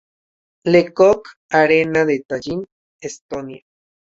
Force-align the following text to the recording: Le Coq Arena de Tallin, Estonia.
Le 0.65 0.89
Coq 0.95 1.27
Arena 1.51 2.03
de 2.05 2.17
Tallin, 2.27 2.61
Estonia. 3.01 3.61